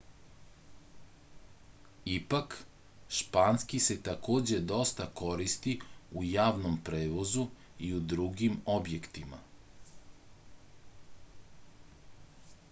ipak 2.13 2.55
španski 3.17 3.81
se 3.89 3.97
takođe 4.09 4.57
dosta 4.71 5.07
koristi 5.21 5.75
u 6.21 6.25
javnom 6.31 6.79
prevozu 6.89 7.45
i 7.91 7.93
u 8.01 8.03
drugim 8.17 8.57
objektima 8.81 9.43